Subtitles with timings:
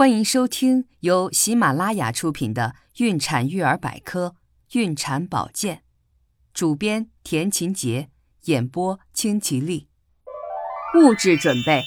[0.00, 2.72] 欢迎收听由喜马拉雅出品的
[3.04, 4.34] 《孕产育儿百科·
[4.78, 5.76] 孕产保健》，
[6.54, 8.08] 主编田勤杰，
[8.44, 9.88] 演播清吉丽。
[10.94, 11.82] 物质准备，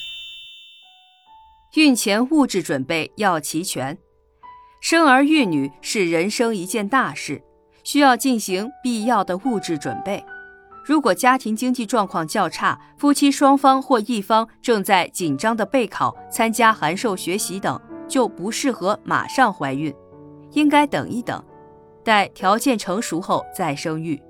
[1.74, 3.98] 孕前物质准备要齐全。
[4.80, 7.42] 生儿育女是人生一件大事，
[7.82, 10.24] 需要进行必要的物质准备。
[10.84, 17.80] 如果家庭经济状况较差，夫妻双方或一方正在紧张的备考、参加函授学习等。
[18.14, 19.92] 就不适合马上怀孕，
[20.52, 21.44] 应该等一等，
[22.04, 24.22] 待条件成熟后再生育。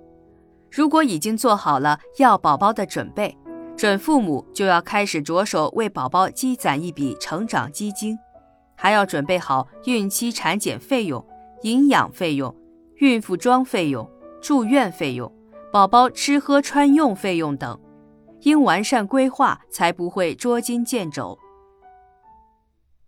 [0.70, 3.37] 如果已经做好了要宝宝的准备，
[3.77, 8.19] 准父母就要开始着手为宝宝积攒一笔成长基金，
[8.75, 11.23] 还要准备好孕期产检费用、
[11.61, 12.56] 营养费用、
[12.97, 15.30] 孕妇装费用、住院费用、
[15.70, 17.78] 宝宝吃喝穿用费用等，
[18.45, 21.39] 应完善规划，才不会捉襟见肘。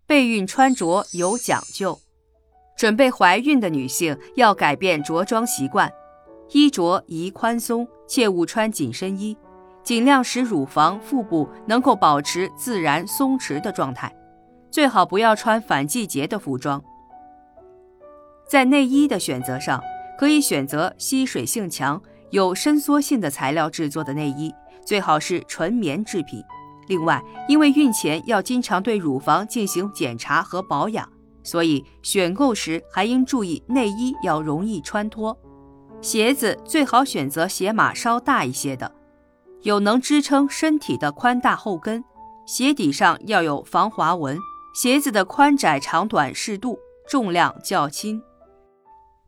[0.07, 1.99] 备孕穿着有讲究，
[2.77, 5.93] 准备怀孕的女性要改变着装习惯，
[6.51, 9.37] 衣着宜宽松，切勿穿紧身衣，
[9.83, 14.15] 尽量使乳房、腹部能够保持自然松弛的状态，
[14.71, 16.81] 最好不要穿反季节的服装。
[18.49, 19.83] 在内衣的选择上，
[20.17, 22.01] 可以选择吸水性强、
[22.31, 26.41] 有伸缩性的材料制作的内衣，最好是纯棉制品。
[26.87, 31.09] 另外，因为孕前要经常对乳房进行检查和保养，
[31.43, 35.37] 所以选购时还应注意内衣要容易穿脱。
[36.01, 38.93] 鞋子最好选择鞋码稍大一些的，
[39.63, 42.05] 有能支撑身体的宽大后跟，
[42.47, 44.39] 鞋底上要有防滑纹。
[44.75, 46.79] 鞋子的宽窄长短适度，
[47.09, 48.23] 重量较轻。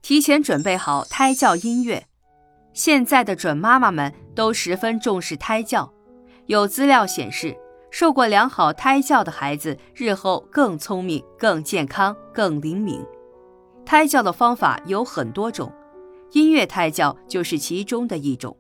[0.02, 2.06] 提前准备好胎教音乐。
[2.74, 5.90] 现在的准妈妈们都十分重视胎教。
[6.48, 7.54] 有资料显示，
[7.90, 13.04] 受过良好胎教的孩子日后更聪明、更健康、更灵敏。
[13.84, 15.70] 胎教的方法有很多种，
[16.32, 18.56] 音乐胎教就是其中的一种。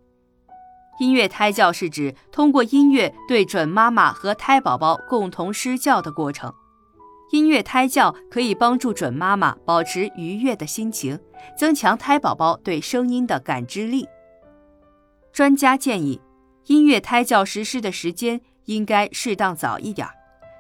[1.00, 6.52] 音乐胎教是指通过音乐对准妈妈和胎宝宝共同施教的过程。
[7.32, 11.18] 音乐胎教可以帮助准妈妈保持愉悦的心情，
[11.56, 14.06] 增强胎宝宝对声音的感知力。
[15.32, 16.20] 专家建议。
[16.68, 20.06] 音乐胎教实施的时间应该适当早一点，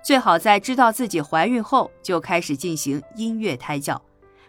[0.02, 4.00] 最好在知道自己怀孕后就开始进行音乐胎教，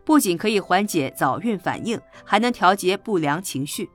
[0.05, 3.89] 不仅可以缓解早孕反应，还能调节不良情绪。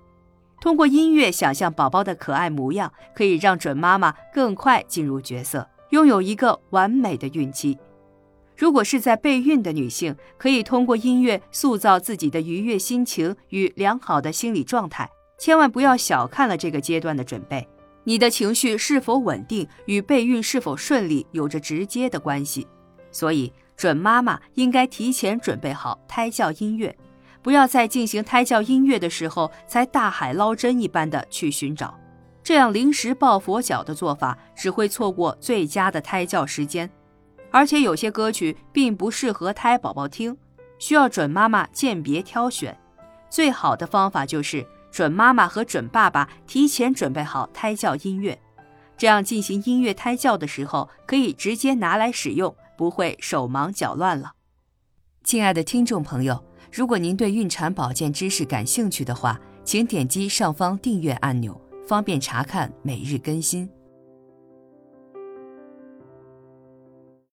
[0.61, 7.79] 通过音乐想象宝宝的可爱模样，可以让准妈妈更快进入角色，拥有一个完美的孕期。
[8.55, 15.09] 如果是在备孕的女性，可以通过音乐塑造自己的愉悦心情与良好的心理状态。
[15.45, 17.69] 千万不要小看了这个阶段的准备，
[18.05, 22.67] 你的情绪是否稳定与备孕是否顺利有着直接的关系。
[23.13, 26.97] 所以，准妈妈应该提前准备好胎教音乐，
[27.43, 31.95] 不要在进行胎教音乐的时候才大海捞针一般的去寻找，
[32.43, 36.91] 这样临时抱佛脚的做法只会错过最佳的胎教时间。
[37.51, 40.35] 而且有些歌曲并不适合胎宝宝听，
[40.79, 42.75] 需要准妈妈鉴别挑选。
[43.29, 44.67] 最好的方法就是。
[44.95, 48.41] 准妈妈和准爸爸提前准备好胎教音乐，
[48.97, 54.35] 这样进行音乐胎教的时候可以直接拿来使用，不会手忙脚乱了。
[55.25, 63.69] 亲爱的听众朋友，如果您对孕产保健知识感兴趣的话，请点击上方订阅按钮，方便查看每日更新。